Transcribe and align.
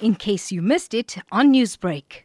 in 0.00 0.14
case 0.14 0.52
you 0.52 0.62
missed 0.62 0.94
it 0.94 1.16
on 1.32 1.52
Newsbreak. 1.52 2.24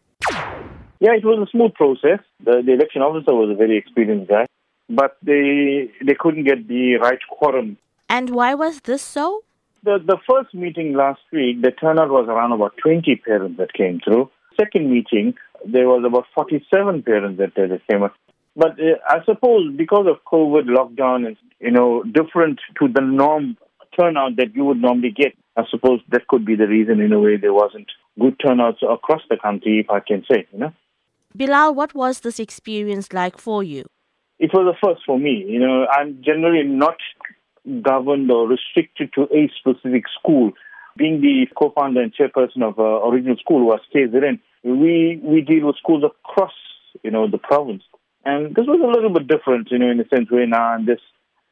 Yeah, 1.00 1.14
it 1.16 1.26
was 1.26 1.48
a 1.48 1.50
smooth 1.50 1.74
process. 1.74 2.20
The, 2.44 2.62
the 2.66 2.74
election 2.74 3.02
officer 3.02 3.34
was 3.34 3.50
a 3.50 3.56
very 3.56 3.78
experienced 3.78 4.30
guy, 4.30 4.46
but 4.90 5.18
they 5.24 5.90
they 6.06 6.16
couldn't 6.18 6.44
get 6.44 6.68
the 6.68 6.96
right 6.98 7.20
quorum. 7.30 7.78
And 8.10 8.30
why 8.30 8.54
was 8.54 8.82
this 8.82 9.02
so? 9.02 9.44
The 9.84 9.98
the 10.06 10.18
first 10.30 10.54
meeting 10.54 10.94
last 10.94 11.22
week, 11.32 11.62
the 11.62 11.72
turnout 11.72 12.10
was 12.10 12.28
around 12.28 12.52
about 12.52 12.74
20 12.84 13.16
parents 13.26 13.58
that 13.58 13.74
came 13.74 14.00
through. 14.04 14.30
Second 14.60 14.92
meeting, 14.92 15.34
there 15.66 15.88
was 15.88 16.04
about 16.06 16.26
47 16.36 17.04
parents 17.04 17.40
that, 17.40 17.56
that 17.56 17.82
came 17.90 18.04
up. 18.04 18.14
But 18.56 18.80
uh, 18.80 18.98
I 19.08 19.24
suppose 19.26 19.74
because 19.76 20.06
of 20.08 20.24
COVID 20.32 20.66
lockdown 20.68 21.26
and 21.26 21.38
you 21.60 21.72
know 21.72 22.04
different 22.04 22.60
to 22.80 22.88
the 22.88 23.02
norm 23.02 23.58
turnout 24.00 24.36
that 24.38 24.56
you 24.56 24.66
would 24.66 24.82
normally 24.82 25.12
get, 25.12 25.34
I 25.62 25.70
suppose 25.70 26.00
that 26.10 26.28
could 26.28 26.46
be 26.46 26.56
the 26.56 26.68
reason 26.68 27.00
in 27.00 27.14
a 27.14 27.20
way 27.20 27.38
there 27.38 27.54
wasn't 27.54 27.88
good 28.20 28.40
turnouts 28.40 28.82
across 28.82 29.22
the 29.30 29.38
country, 29.38 29.80
if 29.80 29.90
I 29.90 30.00
can 30.00 30.24
say, 30.30 30.48
you 30.52 30.60
know. 30.60 30.74
Billal, 31.38 31.76
what 31.76 31.94
was 31.94 32.22
this 32.22 32.40
experience 32.40 33.14
like 33.14 33.38
for 33.38 33.64
you? 33.64 33.86
It 34.40 34.52
was 34.54 34.76
a 34.76 34.86
first 34.86 35.02
for 35.06 35.20
me. 35.20 35.46
You 35.48 35.60
know, 35.60 35.88
I'm 35.88 36.22
generally 36.24 36.64
not 36.64 36.98
governed 37.82 38.32
or 38.32 38.48
restricted 38.48 39.14
to 39.14 39.28
a 39.34 39.50
specific 39.60 40.06
school. 40.20 40.52
Being 40.98 41.22
the 41.22 41.48
co-founder 41.58 42.02
and 42.02 42.14
chairperson 42.14 42.64
of 42.64 42.78
uh, 42.80 43.08
original 43.08 43.38
school 43.38 43.66
was 43.66 43.80
KZN, 43.96 44.40
we 44.64 45.22
we 45.24 45.42
deal 45.42 45.68
with 45.68 45.78
schools 45.78 46.04
across 46.04 46.52
you 47.04 47.12
know 47.12 47.30
the 47.30 47.38
province, 47.38 47.84
and 48.26 48.54
this 48.56 48.66
was 48.68 48.82
a 48.84 48.92
little 48.94 49.10
bit 49.10 49.28
different, 49.28 49.70
you 49.72 49.80
know, 49.80 49.90
in 49.90 50.00
a 50.02 50.08
sense 50.10 50.30
where 50.30 50.46
now 50.46 50.74
I'm 50.74 50.86
just 50.86 51.04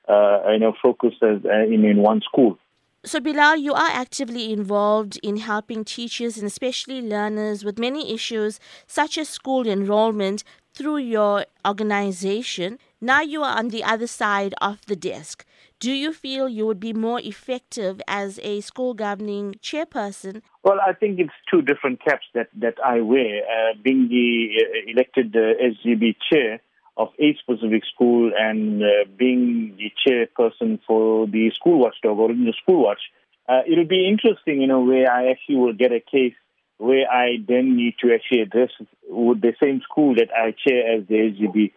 uh, 0.10 0.52
you 0.52 0.60
know 0.60 0.74
focused 0.84 1.24
as 1.24 1.46
uh, 1.46 1.64
in 1.74 1.86
in 1.86 1.98
one 1.98 2.22
school. 2.22 2.58
So, 3.06 3.22
Billal, 3.22 3.62
you 3.62 3.74
are 3.74 3.90
actively 3.90 4.52
involved 4.52 5.18
in 5.24 5.38
helping 5.38 5.86
teachers 5.86 6.38
and 6.38 6.46
especially 6.46 7.02
learners 7.02 7.64
with 7.64 7.80
many 7.80 8.14
issues 8.14 8.60
such 8.88 9.18
as 9.18 9.30
school 9.30 9.66
enrollment 9.66 10.44
through 10.74 10.98
your 10.98 11.46
organization. 11.66 12.78
Now 13.00 13.22
you 13.22 13.42
are 13.42 13.58
on 13.58 13.70
the 13.70 13.86
other 13.86 14.06
side 14.06 14.54
of 14.62 14.86
the 14.88 14.98
desk. 14.98 15.46
Do 15.80 15.94
you 15.94 16.12
feel 16.12 16.50
you 16.50 16.68
would 16.68 16.82
be 16.82 16.92
more 16.92 17.22
effective 17.22 18.02
as 18.06 18.38
a 18.44 18.60
school 18.60 18.94
governing 18.94 19.56
chairperson? 19.64 20.42
Well, 20.66 20.80
I 20.86 20.92
think 20.92 21.20
it's 21.20 21.32
two 21.50 21.62
different 21.62 22.04
caps 22.04 22.26
that, 22.34 22.50
that 22.60 22.76
I 22.84 23.00
wear. 23.00 23.44
Uh, 23.44 23.76
being 23.82 24.10
the 24.10 24.50
uh, 24.60 24.92
elected 24.92 25.34
uh, 25.38 25.56
SGB 25.64 26.18
chair, 26.30 26.60
of 27.00 27.08
a 27.18 27.34
specific 27.40 27.84
school 27.92 28.32
and 28.38 28.84
uh, 28.84 28.88
being 29.18 29.78
the 29.78 29.90
chairperson 30.06 30.80
for 30.86 31.26
the 31.28 31.50
school 31.56 31.80
watchdog 31.80 32.20
or 32.20 32.30
in 32.30 32.44
the 32.44 32.54
school 32.62 32.84
watch, 32.84 33.00
uh, 33.48 33.62
it'll 33.66 33.88
be 33.88 34.08
interesting 34.08 34.62
in 34.62 34.70
a 34.70 34.80
way 34.80 35.06
I 35.08 35.32
actually 35.32 35.56
will 35.56 35.74
get 35.74 35.94
a 35.94 36.02
case 36.02 36.36
where 36.78 37.10
I 37.10 37.38
then 37.48 37.78
need 37.78 37.96
to 38.02 38.14
actually 38.14 38.42
address 38.42 38.72
with 39.08 39.42
the 39.42 39.54
same 39.64 39.82
school 39.90 40.16
that 40.16 40.28
I 40.36 40.52
chair 40.52 40.98
as 40.98 41.08
the 41.08 41.16
SGB. 41.16 41.72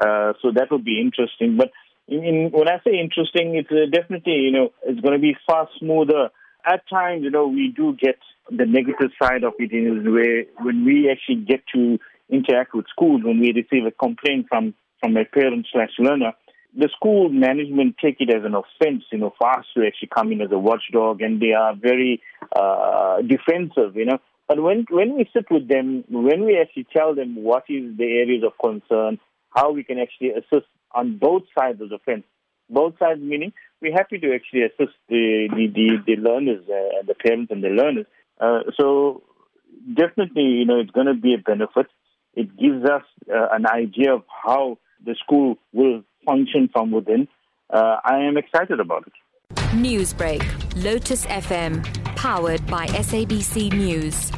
Uh, 0.00 0.32
so 0.40 0.50
that 0.54 0.70
would 0.70 0.84
be 0.84 1.00
interesting. 1.00 1.58
But 1.58 1.70
in, 2.08 2.50
when 2.50 2.68
I 2.68 2.80
say 2.84 2.98
interesting, 2.98 3.54
it's 3.54 3.70
uh, 3.70 3.90
definitely, 3.92 4.40
you 4.40 4.52
know, 4.52 4.72
it's 4.84 5.00
going 5.00 5.14
to 5.14 5.20
be 5.20 5.36
far 5.46 5.68
smoother. 5.78 6.30
At 6.64 6.88
times, 6.88 7.24
you 7.24 7.30
know, 7.30 7.46
we 7.46 7.74
do 7.76 7.94
get 8.00 8.18
the 8.50 8.66
negative 8.66 9.10
side 9.20 9.44
of 9.44 9.52
it 9.58 9.72
in 9.72 10.06
a 10.06 10.10
way 10.10 10.46
when 10.60 10.84
we 10.84 11.10
actually 11.10 11.44
get 11.44 11.62
to 11.74 11.98
interact 12.32 12.74
with 12.74 12.86
schools 12.88 13.22
when 13.22 13.40
we 13.40 13.52
receive 13.52 13.86
a 13.86 13.90
complaint 13.90 14.46
from, 14.48 14.74
from 15.00 15.16
a 15.16 15.24
parent 15.24 15.66
slash 15.72 15.92
learner, 15.98 16.32
the 16.74 16.88
school 16.96 17.28
management 17.28 17.96
take 18.02 18.16
it 18.20 18.30
as 18.30 18.44
an 18.44 18.54
offense, 18.54 19.04
you 19.12 19.18
know, 19.18 19.32
for 19.38 19.50
us 19.50 19.66
to 19.76 19.84
actually 19.86 20.08
come 20.14 20.32
in 20.32 20.40
as 20.40 20.50
a 20.50 20.58
watchdog, 20.58 21.20
and 21.20 21.40
they 21.40 21.52
are 21.52 21.74
very 21.74 22.22
uh, 22.56 23.20
defensive, 23.20 23.94
you 23.94 24.06
know. 24.06 24.18
But 24.48 24.62
when 24.62 24.86
when 24.90 25.16
we 25.16 25.28
sit 25.32 25.46
with 25.50 25.68
them, 25.68 26.04
when 26.08 26.44
we 26.44 26.58
actually 26.58 26.86
tell 26.94 27.14
them 27.14 27.36
what 27.36 27.64
is 27.68 27.96
the 27.96 28.04
areas 28.04 28.42
of 28.44 28.52
concern, 28.58 29.18
how 29.50 29.72
we 29.72 29.84
can 29.84 29.98
actually 29.98 30.30
assist 30.30 30.66
on 30.94 31.18
both 31.18 31.42
sides 31.56 31.80
of 31.80 31.90
the 31.90 31.98
fence, 32.04 32.24
both 32.68 32.98
sides 32.98 33.20
meaning 33.22 33.52
we're 33.80 33.92
happy 33.92 34.18
to 34.18 34.34
actually 34.34 34.62
assist 34.62 34.96
the 35.08 35.48
the 35.50 35.66
the, 35.74 35.88
the 36.06 36.16
learners, 36.16 36.64
uh, 36.68 37.02
the 37.06 37.14
parents 37.14 37.52
and 37.52 37.62
the 37.62 37.68
learners. 37.68 38.06
Uh, 38.40 38.60
so 38.78 39.22
definitely, 39.94 40.42
you 40.42 40.64
know, 40.64 40.80
it's 40.80 40.90
going 40.90 41.06
to 41.06 41.14
be 41.14 41.34
a 41.34 41.38
benefit. 41.38 41.86
It 42.34 42.56
gives 42.56 42.84
us 42.84 43.02
uh, 43.32 43.48
an 43.52 43.66
idea 43.66 44.14
of 44.14 44.22
how 44.44 44.78
the 45.04 45.14
school 45.22 45.56
will 45.72 46.02
function 46.24 46.68
from 46.72 46.90
within. 46.90 47.28
Uh, 47.70 47.96
I 48.04 48.20
am 48.20 48.36
excited 48.36 48.80
about 48.80 49.06
it. 49.06 49.12
Newsbreak, 49.74 50.42
Lotus 50.82 51.26
FM, 51.26 51.82
powered 52.16 52.66
by 52.66 52.86
SABC 52.86 53.72
News. 53.72 54.30